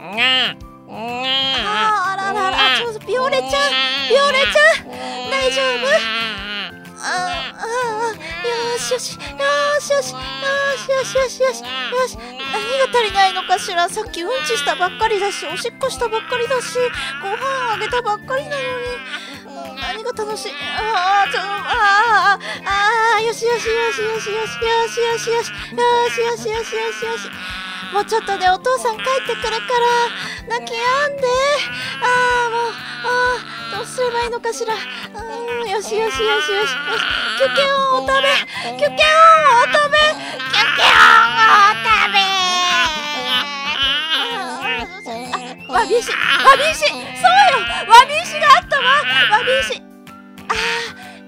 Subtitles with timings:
[0.00, 0.54] あ
[0.90, 3.50] あらららちょっとビオレちゃん
[4.08, 4.86] ビオレちゃん
[5.30, 5.88] 大丈夫？
[7.00, 9.20] あああよしよしよ
[9.80, 10.14] しよしよし
[10.90, 11.66] よしよしよしよ
[12.08, 13.88] し何が足りないのかしら？
[13.88, 16.78] さっきうんちしたばっかりだしおしっこしたばっかりだし
[17.22, 18.62] ご飯あげたばっかりなのに。
[19.72, 20.52] うん何が楽しい？
[20.76, 27.30] ああちょああああよしよしよしよしよしよしよしよしよしよしよしよしよし
[27.92, 29.50] もうちょっとでお父さん帰ってくるか
[30.48, 31.22] ら泣き止んで。
[32.02, 32.06] あ
[32.46, 32.72] あもう
[33.04, 33.08] あ
[33.72, 34.74] あどうすればいいのかしら。
[34.74, 34.76] う
[35.64, 36.52] んよしよしよしよし。
[36.52, 36.74] よし
[37.38, 38.28] キュキュンを食べ。
[38.78, 39.96] キュキュンを食べ。
[39.98, 42.18] キュキュンを食べ。
[45.68, 46.16] あわび石わ
[46.56, 47.02] び石そうよ。
[47.88, 48.84] わび石があったわ。
[49.38, 49.80] わび石
[50.48, 50.54] あ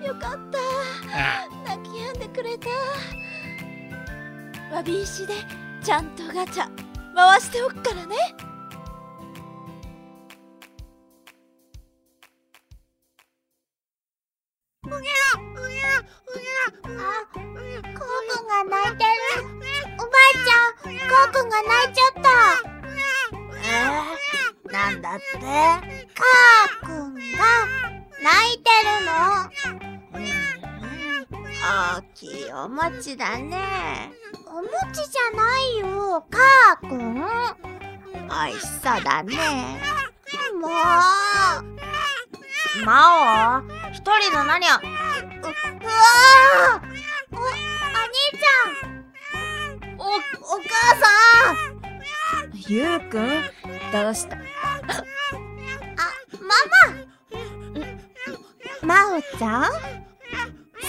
[0.02, 0.59] あよかった。
[1.68, 2.68] 泣き止んでくれた。
[4.74, 5.34] わび石で
[5.83, 6.69] ちゃんとガチャ
[7.15, 8.16] 回しておくからね。
[14.82, 14.99] コウ
[18.29, 19.09] くんが泣いてる
[19.95, 21.63] おばあちゃんコウくんが、
[24.71, 27.21] なんだってカーくんが
[28.23, 29.10] 泣いてるの
[31.71, 34.10] 大きいお餅だね。
[34.45, 34.68] お餅
[35.09, 37.15] じゃないよカーくん。
[37.15, 37.29] も
[38.13, 38.18] 美
[38.52, 39.37] 味しそうだね。
[40.52, 40.57] う。
[42.85, 44.71] 魔王一人の何を？
[44.71, 46.80] うわー
[47.32, 47.52] お、お兄
[48.37, 48.68] ちゃん。
[49.96, 50.09] お、お
[50.59, 51.54] 母さん。
[52.66, 53.43] ゆうくん？
[53.93, 54.37] どうした？
[54.37, 54.41] あ、
[56.41, 56.46] マ
[58.82, 58.85] マ。
[58.87, 59.63] まおちゃん？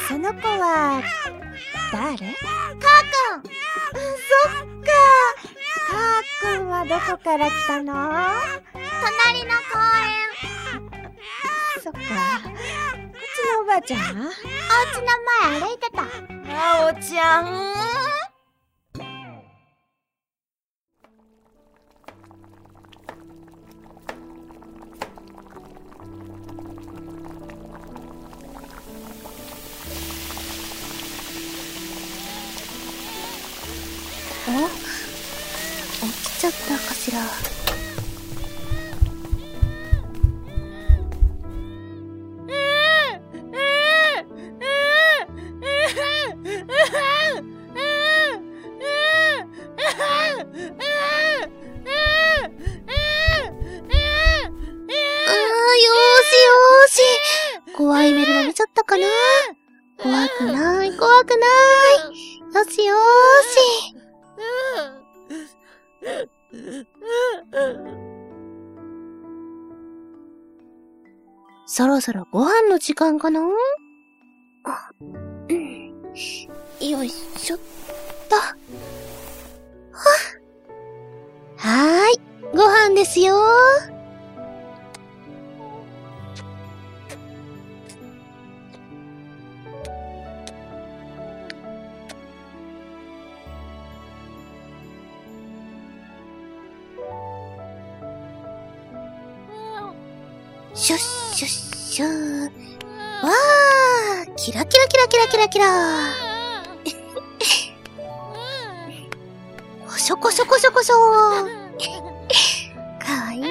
[0.08, 1.02] その子は
[1.92, 2.00] 誰？
[2.00, 2.26] カーくん
[3.42, 3.50] そ
[4.48, 4.92] っか。
[5.88, 7.92] かーくんはどこから来たの？
[8.74, 9.74] 隣の公
[11.82, 12.00] そっか。
[12.00, 12.52] こっ
[13.36, 14.00] ちのおばあちゃん？
[14.00, 14.28] お家の
[15.50, 16.04] 前歩いてた。
[16.52, 17.44] まおちゃん
[34.52, 34.58] 起
[36.30, 37.20] きちゃったかしら。
[37.20, 37.24] あ
[55.34, 55.80] よ
[56.24, 57.74] しよーし。
[57.78, 59.08] 怖いメルマ見ちゃったかな？
[60.02, 62.10] 怖くない怖くない。
[62.54, 62.98] よしよー
[63.94, 64.01] し。
[71.66, 73.42] そろそろご飯の時間かな？
[74.66, 74.92] あ
[75.50, 75.94] うん
[76.82, 77.60] よいしょっ
[78.30, 78.36] と。
[78.36, 78.42] は
[81.58, 82.22] はーい。
[82.54, 83.36] ご飯ですよ
[100.74, 102.46] シュッシュッシュー。
[103.24, 105.66] わーキラキラキラキラキラキラ
[109.88, 110.96] こしょこしょこしょこしょ
[113.00, 113.44] かわいい。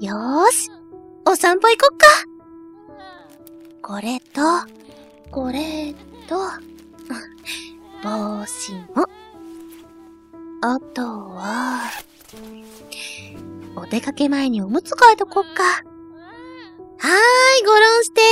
[0.00, 0.70] よーし、
[1.30, 2.06] お散歩行こっか。
[3.82, 4.40] これと、
[5.30, 5.94] これ
[6.26, 6.38] と、
[8.02, 9.06] 帽子も。
[10.62, 11.82] あとは、
[13.76, 15.64] お出かけ前におむつ替えとこっか。
[15.64, 18.22] はーい、ごろんして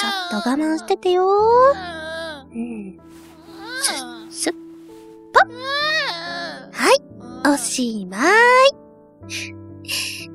[0.00, 2.54] ちょっと我慢しててよー。
[2.54, 3.00] うん。
[3.82, 3.94] シュ
[4.28, 4.56] ッ、シュッ、
[5.32, 5.40] ぽ。
[6.70, 8.55] はい、おしまい。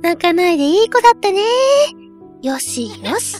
[0.01, 1.41] 泣かないでいい子だったね
[2.41, 3.37] よしよし。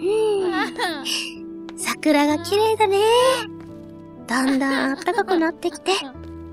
[0.00, 1.78] うん。
[1.78, 2.98] 桜が綺麗だね。
[4.26, 5.92] だんだん暖かくなってきて、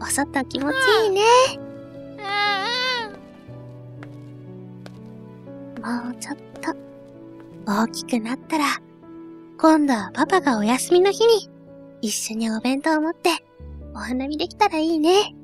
[0.02, 0.76] お外気持ち
[1.06, 1.22] いいね。
[5.82, 6.47] もうちょっと、
[7.68, 8.66] 大きくなったら、
[9.60, 11.50] 今度はパパがお休みの日に、
[12.02, 13.30] 一緒にお弁当を持って、
[13.94, 15.36] お花見できたらいいね。